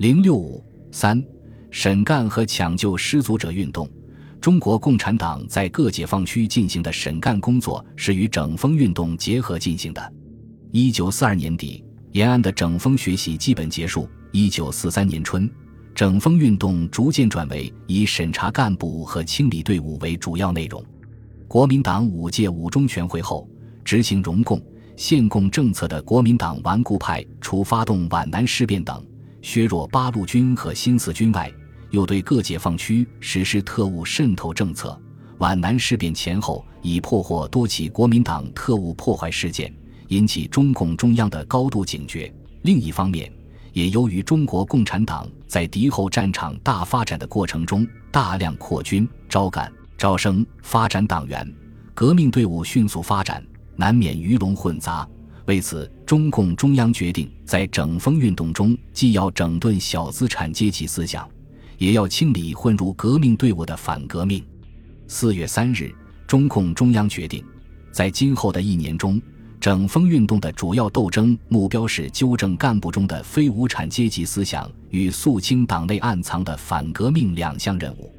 [0.00, 1.22] 零六五三，
[1.70, 3.86] 审干和抢救失足者运动。
[4.40, 10.12] 中国共产党在各解放区进行的审干工作是与整风运动结合进行的。
[10.70, 14.08] 一九四二年底，延安的整风学习基本结束。
[14.32, 15.46] 一九四三年春，
[15.94, 20.82] 整风运动逐渐转为以审查干部和清理队伍为主要内容。
[21.46, 23.46] 国民党五届五中全会后，
[23.84, 24.58] 执行荣共、
[24.96, 29.04] 限共政策的国民党顽固派，除发动皖南事变等
[29.42, 31.52] 削弱八路军和新四军外，
[31.90, 34.98] 又对各解放区实施特务渗透政策。
[35.38, 39.74] 皖南事变前后，已破获多起国民党特务破坏事件，
[40.08, 42.32] 引起中共中央的高度警觉。
[42.62, 43.32] 另一方面，
[43.72, 51.50] 也由于中国共产党在敌后战场大发展的过程中，大量扩军、招干、招生、发展党员，
[51.94, 53.42] 革命队伍迅速发展，
[53.76, 55.08] 难免鱼龙混杂。
[55.50, 61.28] 为此，中共中央决定在整风运动中，既要整顿小资产阶级思想。
[61.76, 64.44] 也要清理混入革命队伍的反革命。
[65.08, 65.92] 四月三日，
[66.24, 67.44] 中共中央决定，
[67.90, 69.20] 在今后的一年中，
[69.58, 78.14] 整风运动的主要斗争目标是纠正干部中的非无产阶级思想与肃清党内暗藏的反革命两项任务。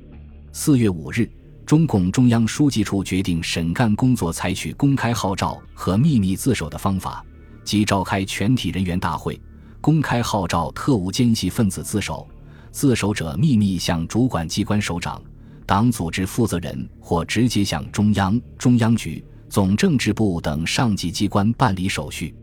[0.51, 1.31] 四月五日，
[1.65, 7.25] 中共中央书记处决定审干工作采取公开号召和秘密自首的方法，
[7.63, 9.39] 即召开全体人员大会，
[9.79, 12.27] 公开号召特务奸细分子自首。
[12.71, 15.21] 自首者秘密向主管机关首长、
[15.65, 22.33] 党组织负责人或直接向中央、中央局、总政治部等上级机关办理手续。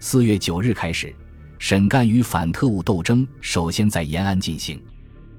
[0.00, 1.14] 四月九日开始，
[1.58, 4.80] 审干与反特务斗争首先在延安进行。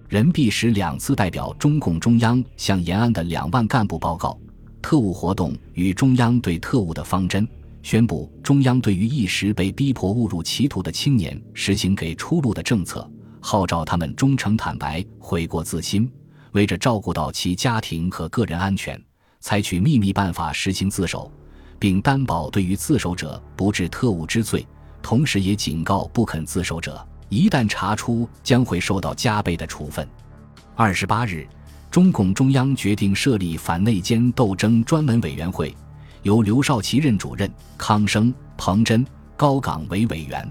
[0.10, 4.36] 任弼时两次代表中共中央向延安的两万干部报告
[4.82, 7.48] 特务活动与中央对特务的方针，
[7.84, 13.08] 宣布中央对于一时被逼迫误入歧途的青年实行给出路的政策。
[13.40, 16.12] 号召他们忠诚坦白、悔过自新，
[16.54, 19.00] 为着照顾到其家庭和个人安全，
[19.40, 21.32] 采取秘密办法实行自首，
[21.78, 24.66] 并担保对于自首者不治特务之罪。
[25.04, 30.08] 同时，也警告不肯自首者，一旦查出，将会受到加倍的处分。
[30.76, 31.48] 二十八日，
[31.90, 35.76] 中共中央决定设立反内奸斗争专门委员会，
[36.24, 39.06] 由刘少奇任主任，康生、彭真、
[39.38, 40.48] 高岗为委员。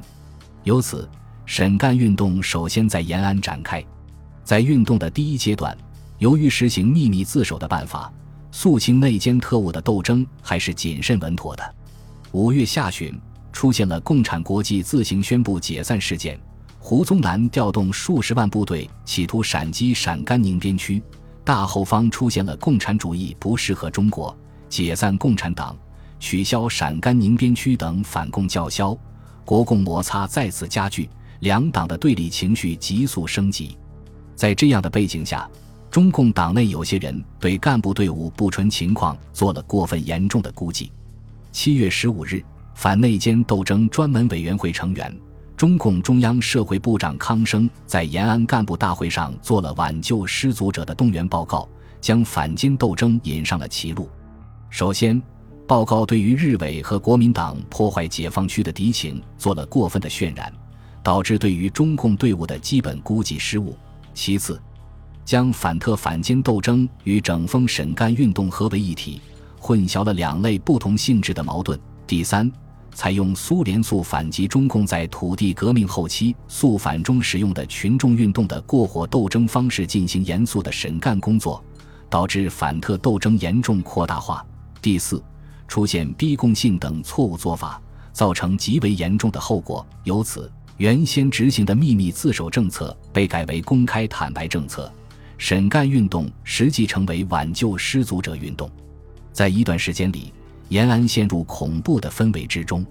[0.64, 1.08] 由此。
[1.50, 3.82] 审干运动首先在延安展开，
[4.44, 5.74] 在运动的第一阶段，
[6.18, 8.12] 由于实行秘密自首的办法，
[8.52, 11.74] 肃清内奸特务的斗争还是谨慎稳妥的。
[12.32, 13.18] 五月下旬，
[13.50, 16.38] 出现了共产国际自行宣布解散事件，
[16.78, 21.02] 胡宗南调动数十万部队，企图闪击陕甘宁边区，
[21.44, 24.36] 大后方出现了共产主义不适合中国，
[24.68, 25.76] 解散共产党，
[26.18, 28.96] 取消陕甘宁边区等反共叫嚣，
[29.44, 31.08] 国共摩擦再次加剧。
[31.40, 33.78] 两党的对立情绪急速升级，
[34.34, 35.48] 在这样的背景下，
[35.88, 40.90] 中共党内有些人对干部队伍不纯情况做了过分严重的估计。
[41.52, 42.42] 七月十五日，
[42.74, 45.16] 反内奸斗争专门委员会成员、
[45.58, 51.68] 中共中央社会部长康生在延安干部大会上做了挽救失足者的动员报告，
[52.00, 54.08] 将反奸斗争引上了歧路。
[54.70, 55.20] 首先，
[55.66, 60.52] 报告对于日伪和国民党破坏解放区的敌情做了过分的渲染。
[61.00, 63.74] 导致对于中共队伍的基本估计失误。
[64.12, 64.60] 其次，
[65.24, 69.20] 将反特反奸斗争与整风审干运动合为一体，
[69.58, 71.78] 混淆了两类不同性质的矛盾。
[72.06, 72.50] 第三，
[72.94, 81.62] 采用苏联速反及中共在土地革命后期速反中使用的群众运动的过火斗争方式进行严肃的审干工作，
[82.10, 84.44] 导致反特斗争严重扩大化。
[84.82, 85.22] 第四，
[85.66, 87.80] 出现逼供性等错误做法，
[88.12, 89.86] 造成极为严重的后果。
[90.04, 90.50] 由此。
[90.78, 94.88] 原先执行的秘密自首政策被改为公开坦白政策，
[95.36, 98.70] 审干运动实际成为挽救失足者运动。
[99.32, 100.32] 在一段时间里，
[100.68, 102.84] 延安陷入恐怖的氛围之中，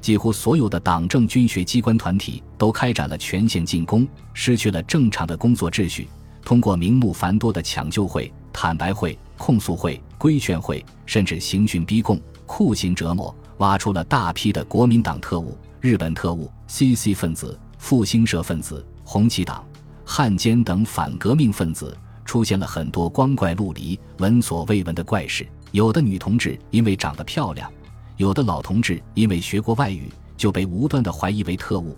[0.00, 6.08] 几乎所有的党政军学机关团体都开展了全线进攻，失去了正常的工作秩序。
[6.42, 15.56] 通过名目繁多的抢救会、坦白会、控诉会、规劝会，甚至刑讯逼供、酷刑折磨，挖出了大批的国民党特务。
[15.80, 19.62] 日本特务、CC 分子、复兴社分子、红旗党、
[20.04, 21.94] 汉奸等反革命分子，
[22.24, 25.46] 出现了很多光怪陆离、闻所未闻的怪事。
[25.72, 27.70] 有的女同志因为长得漂亮，
[28.16, 31.96] 有的老同志因为学过外语就被无端的怀疑为特务，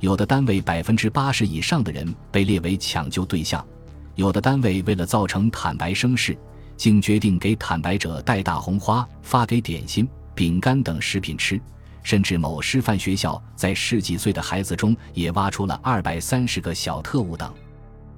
[0.00, 3.64] 有的单位百分之八十以上的人被列为抢救对象，
[4.16, 6.36] 有的单位为了造成坦白声势，
[6.76, 11.60] 竟决定给坦白者带大红花、发给点心、饼干等食品吃。
[12.02, 17.54] 甚至某师范学校在十几岁的孩子中也挖出了二百三十个小特务等。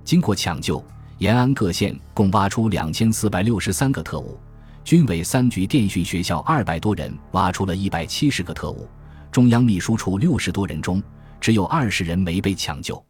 [0.03, 0.83] 经过抢救，
[1.19, 4.39] 延安各县共挖出两千四百六十三个特务。
[4.85, 8.87] 军委三局电讯学校二百多人挖出了一百七十个特务，
[9.33, 11.03] 中央秘书处六十多人中
[11.41, 13.03] 只有二十人没被抢救。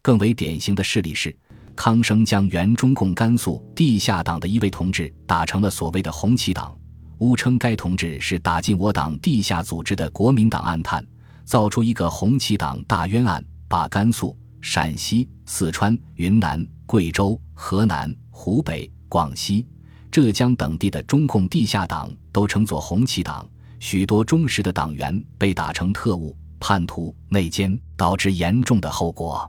[0.00, 1.36] 更为典型的事例是，
[1.76, 6.74] 康生将原中共甘肃地下党的一位同志打成了所谓的红旗党，
[7.18, 11.06] 诬称该同志是打进我党地下组织的国民党暗探，
[11.44, 19.66] 造出一个红旗党大冤案，把甘肃、陕西、四川、云南、贵州、河南、湖北、广西。
[20.10, 23.48] 浙江等地的中共地下党都称作红旗党，
[23.78, 29.48] 许多忠实的党员被打成特务、叛徒、内奸，导致严重的后果。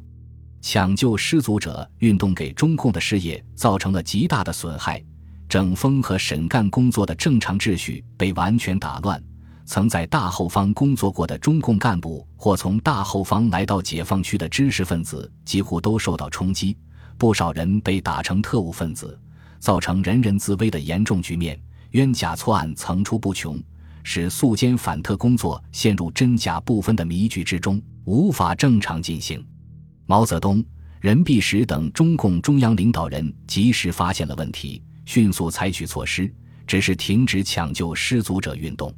[0.62, 5.04] 抢救失足者运动给中共的事业造成了极大的损害，
[5.50, 9.20] 整风和审干工作的正常秩序被完全打乱。
[9.66, 16.78] 曾在大后方工作过的中共干部或从大后方来到解放区的知识分子几乎都受到冲击，
[17.18, 19.20] 不少人被打成特务分子。
[19.62, 21.58] 造成人人自危的严重局面，
[21.92, 23.62] 冤假错案层出不穷，
[24.04, 29.46] 使肃奸反特工作陷入真假不分的迷局之中，无法正常进行。
[30.08, 30.66] 毛泽东、
[31.00, 36.34] 任弼时等中共中央领导人及时发现了问题，迅速采取措施，
[36.66, 38.92] 只是停止抢救失足者运动。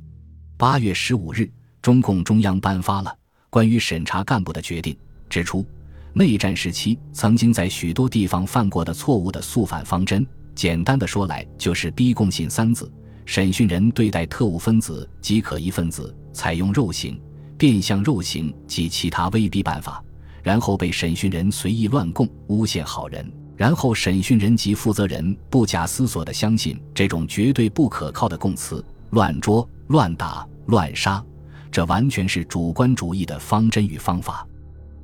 [0.56, 1.51] 八月十五日，
[1.81, 3.13] 中共中央颁发了
[3.50, 4.98] 关于审查干部的决定，
[5.30, 5.65] 指出
[6.13, 10.25] 内战时期曾经在许多地方犯过的错误的肃反方针。
[10.56, 12.92] 简单的说来，就是逼供信三字。
[13.26, 17.18] 审讯人对待特务分子及可疑分子，采用肉刑、
[17.58, 20.04] 变相肉刑及其他威逼办法，
[20.44, 31.24] 然后被审讯人随意乱供、诬陷好人，然后审讯人及负责人不假思索地相信这种绝对不可靠的供词，乱捉、乱打、乱杀，
[31.72, 34.46] 这完全是主观主义的方针与方法，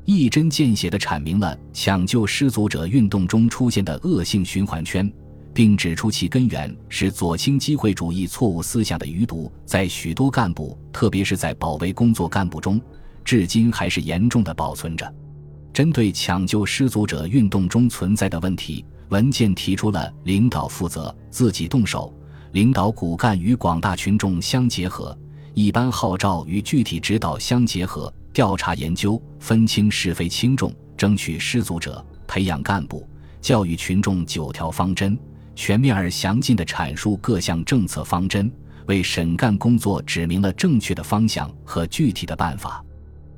[0.03, 5.09] 一针见血地阐明了抢救失足者运动中出现的恶性循环圈。
[5.53, 12.79] 并指出其根源是左倾机会主义错误思想的余毒，在许多干部，特别是在保卫工作干部中，
[13.23, 15.13] 至今还是严重的保存着。
[15.73, 22.13] 针对抢救失足者运动中存在的问题，文件提出了领导负责、自己动手、
[22.51, 25.17] 领导骨干与广大群众相结合、
[25.53, 33.07] 一般号召与具体指导相结合、调查研究、分清是非轻重、争取失足者、培养干部、
[33.39, 35.17] 教育群众九条方针。
[35.59, 38.49] 全面而详尽地阐述各项政策方针，
[38.85, 42.81] 为审干工作指明了正确的方向和具体的办法。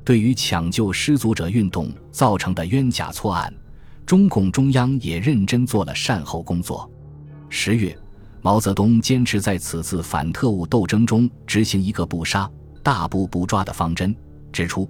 [0.06, 3.52] 对于抢救失足者运动造成的冤假错案，
[4.06, 6.88] 中共中央也认真做了善后工作。
[7.50, 7.98] 十月，
[8.44, 12.48] 毛泽东坚持在此次反特务斗争中执行一个不杀、
[12.84, 14.16] 大部不抓的方针，
[14.54, 14.88] 指出：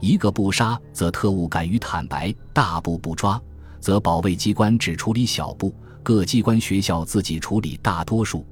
[0.00, 3.40] 一个不杀，则特务敢于坦白；大部不抓，
[3.80, 5.74] 则保卫机关只处理小部。
[6.04, 8.46] 各机关学校自己处理大多数。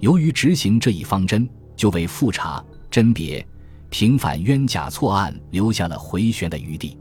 [0.00, 3.46] 由于执行这一方针，就为复查、甄别、
[3.88, 6.98] 平反冤假错案留下了回旋的余地。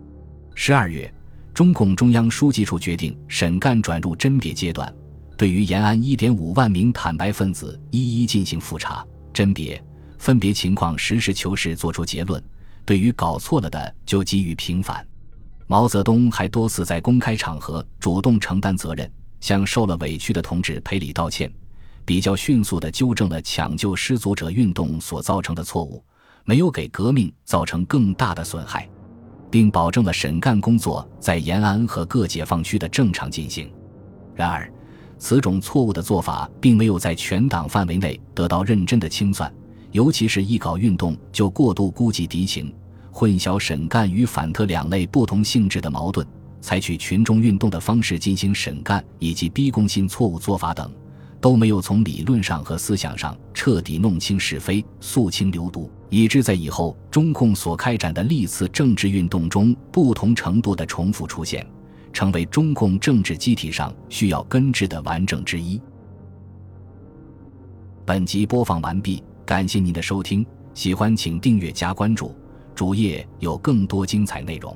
[0.53, 1.11] 十二月，
[1.51, 4.93] 中共中央书记处决定审干转入甄别阶段，
[5.35, 9.03] 对于延安一点五万名坦白分子一一进行复查、
[9.33, 9.83] 甄别，
[10.19, 12.41] 分别情况实事求是作出结论。
[12.85, 15.03] 对于搞错了的，就给予平反。
[15.65, 19.11] 毛泽东还多次在公开场合主动承担责任。
[19.39, 21.51] 向受了委屈的同志赔礼道歉，
[22.05, 26.03] 比较迅速地纠正了抢救失足者运动所造成的错误，
[26.45, 28.87] 没有给革命造成更大的损害，
[29.49, 33.71] 并保证了审干工作在延安和各解放区的正常进行。
[34.35, 34.71] 然而，
[35.17, 39.51] 此种错误的做法并没有在全党范围内得到认真的清算，
[39.91, 42.73] 尤其是一搞运动就过度估计敌情，
[43.11, 46.25] 混淆审干与反特两类不同性质的矛盾。
[46.59, 50.91] 采取群众运动的方式进行审干，以及逼供性错误做法等，
[51.39, 61.65] 都没有从理论上和思想上彻底弄清是非、肃清流毒，以致在以后中共所开展的历次政治运动中不同程度的重复出现，
[62.11, 65.79] 成为中共政治机体上需要根治的顽症之一。
[68.05, 72.33] 本集播放完毕，感谢您的收听，喜欢请订阅加关注，
[72.73, 74.75] 主页有更多精彩内容。